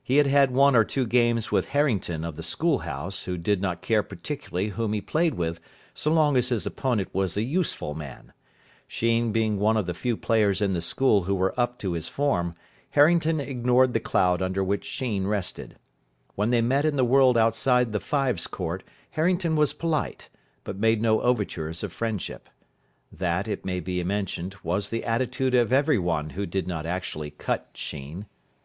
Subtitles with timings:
[0.00, 3.60] He had had one or two games with Harrington of the School House, who did
[3.60, 5.58] not care particularly whom he played with
[5.94, 8.32] so long as his opponent was a useful man.
[8.86, 12.08] Sheen being one of the few players in the school who were up to his
[12.08, 12.54] form,
[12.90, 15.74] Harrington ignored the cloud under which Sheen rested.
[16.36, 20.28] When they met in the world outside the fives courts Harrington was polite,
[20.62, 22.48] but made no overtures of friendship.
[23.10, 27.32] That, it may be mentioned, was the attitude of every one who did not actually
[27.32, 28.26] cut Sheen.